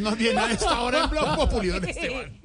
Más 0.00 0.18
bien 0.18 0.38
a 0.38 0.50
esta 0.50 0.80
hora 0.80 1.04
en 1.04 1.10
Blog 1.10 1.36
Populi, 1.36 1.70
Esteban. 1.70 2.40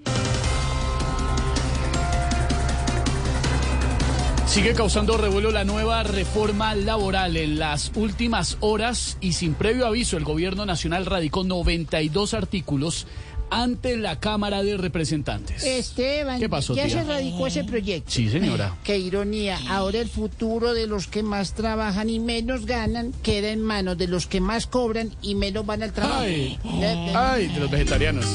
Sigue 4.45 4.73
causando 4.73 5.17
revuelo 5.17 5.51
la 5.51 5.65
nueva 5.65 6.03
reforma 6.03 6.75
laboral. 6.75 7.35
En 7.35 7.59
las 7.59 7.91
últimas 7.95 8.57
horas 8.61 9.17
y 9.19 9.33
sin 9.33 9.53
previo 9.53 9.85
aviso, 9.85 10.17
el 10.17 10.23
gobierno 10.23 10.65
nacional 10.65 11.05
radicó 11.05 11.43
92 11.43 12.33
artículos 12.33 13.07
ante 13.61 13.95
la 13.97 14.19
Cámara 14.19 14.63
de 14.63 14.75
Representantes. 14.77 15.63
Esteban, 15.63 16.39
¿Qué 16.39 16.49
pasó, 16.49 16.75
ya 16.75 16.85
tía? 16.85 17.01
se 17.01 17.03
radicó 17.05 17.47
ese 17.47 17.63
proyecto. 17.63 18.11
Sí, 18.11 18.29
señora. 18.29 18.75
Qué 18.83 18.97
ironía. 18.97 19.57
Ahora 19.69 19.99
el 19.99 20.09
futuro 20.09 20.73
de 20.73 20.87
los 20.87 21.07
que 21.07 21.23
más 21.23 21.53
trabajan 21.53 22.09
y 22.09 22.19
menos 22.19 22.65
ganan 22.65 23.13
queda 23.23 23.49
en 23.49 23.61
manos 23.61 23.97
de 23.97 24.07
los 24.07 24.27
que 24.27 24.41
más 24.41 24.67
cobran 24.67 25.11
y 25.21 25.35
menos 25.35 25.65
van 25.65 25.83
al 25.83 25.93
trabajo. 25.93 26.21
Ay, 26.21 26.59
ay, 27.15 27.47
de 27.47 27.59
los 27.59 27.71
vegetarianos. 27.71 28.25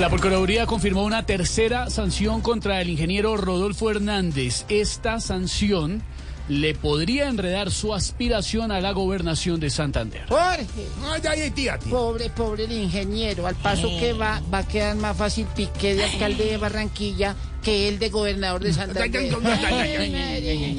La 0.00 0.08
Procuraduría 0.08 0.64
confirmó 0.64 1.04
una 1.04 1.26
tercera 1.26 1.90
sanción 1.90 2.40
contra 2.40 2.80
el 2.80 2.88
ingeniero 2.88 3.36
Rodolfo 3.36 3.90
Hernández. 3.90 4.64
Esta 4.70 5.20
sanción 5.20 6.02
le 6.48 6.74
podría 6.74 7.28
enredar 7.28 7.70
su 7.70 7.92
aspiración 7.92 8.72
a 8.72 8.80
la 8.80 8.92
gobernación 8.92 9.60
de 9.60 9.68
Santander. 9.68 10.22
Jorge, 10.26 10.66
Ay, 11.04 11.20
ay, 11.28 11.50
tía, 11.50 11.78
tía. 11.78 11.90
pobre, 11.90 12.30
pobre 12.30 12.64
el 12.64 12.72
ingeniero. 12.72 13.46
Al 13.46 13.56
paso 13.56 13.88
que 14.00 14.14
va, 14.14 14.40
va 14.52 14.58
a 14.58 14.66
quedar 14.66 14.96
más 14.96 15.14
fácil 15.14 15.46
Piqué 15.54 15.94
de 15.94 16.04
alcalde 16.04 16.46
de 16.46 16.56
Barranquilla 16.56 17.36
que 17.62 17.86
él 17.86 17.98
de 17.98 18.08
gobernador 18.08 18.62
de 18.62 18.72
Santander. 18.72 19.36
Ay, 19.70 20.78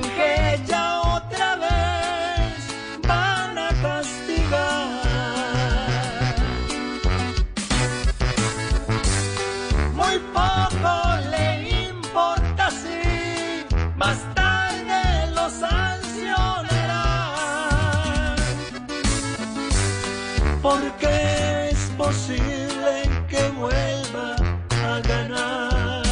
Porque 20.61 21.69
es 21.71 21.79
posible 21.97 23.09
que 23.27 23.49
vuelva 23.57 24.35
a 24.69 24.99
ganar. 25.01 26.01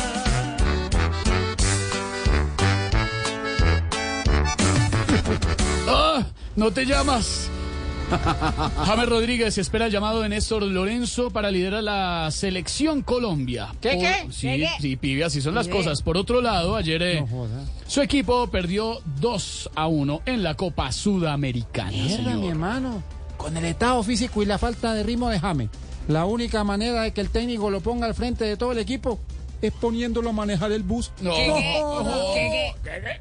¡Ah! 5.88 6.23
¡No 6.55 6.71
te 6.71 6.85
llamas! 6.85 7.49
James 8.85 9.07
Rodríguez 9.07 9.55
espera 9.59 9.85
el 9.85 9.91
llamado 9.91 10.21
de 10.21 10.29
Néstor 10.29 10.63
Lorenzo 10.63 11.29
para 11.29 11.51
liderar 11.51 11.83
la 11.83 12.29
selección 12.31 13.03
Colombia. 13.03 13.67
¿Qué, 13.79 13.89
Por- 13.91 13.99
qué? 13.99 14.15
Sí, 14.31 14.47
¿Qué, 14.47 14.57
qué? 14.61 14.69
sí, 14.81 14.95
pibe, 14.95 15.23
así 15.25 15.41
son 15.41 15.53
las 15.53 15.67
¿Qué? 15.67 15.73
cosas. 15.73 16.01
Por 16.01 16.17
otro 16.17 16.41
lado, 16.41 16.75
ayer 16.75 17.03
eh, 17.03 17.23
su 17.85 18.01
equipo 18.01 18.47
perdió 18.47 18.99
2 19.21 19.69
a 19.75 19.85
1 19.85 20.21
en 20.25 20.41
la 20.41 20.55
Copa 20.55 20.91
Sudamericana. 20.91 21.91
Mierda, 21.91 22.15
señor. 22.17 22.35
mi 22.38 22.47
hermano. 22.49 23.03
Con 23.39 23.55
el 23.55 23.63
estado 23.63 24.03
físico 24.03 24.44
y 24.44 24.45
la 24.45 24.57
falta 24.57 24.94
de 24.94 25.01
ritmo 25.01 25.29
de 25.29 25.39
James, 25.39 25.69
la 26.09 26.25
única 26.25 26.66
manera 26.66 27.03
de 27.03 27.13
que 27.13 27.22
el 27.22 27.29
técnico 27.29 27.69
lo 27.72 27.79
ponga 27.79 28.05
al 28.05 28.13
frente 28.13 28.44
de 28.44 28.57
todo 28.57 28.73
el 28.73 28.79
equipo 28.79 29.17
es 29.61 29.72
poniéndolo 29.72 30.31
a 30.31 30.33
manejar 30.33 30.73
el 30.73 30.83
bus. 30.83 31.13
No, 31.22 31.31
joda. 31.31 32.03
no, 32.03 32.33
¿qué, 32.33 32.75
qué? 32.83 33.19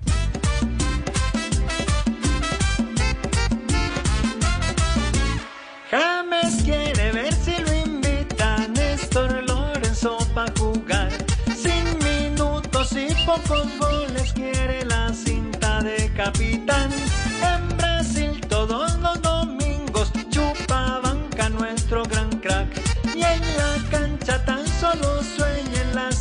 James 5.88 6.62
quiere 6.64 7.12
ver 7.12 7.32
si 7.32 7.52
lo 7.62 7.74
invita 7.74 8.66
Néstor 8.74 9.44
Lorenzo 9.44 10.18
para 10.34 10.52
jugar. 10.58 11.10
Sin 11.56 11.96
minutos 12.04 12.92
y 12.92 13.14
pocos 13.24 13.68
goles 13.78 14.32
quiere 14.32 14.84
la 14.84 15.14
cinta 15.14 15.80
de 15.80 16.12
capitán. 16.16 16.97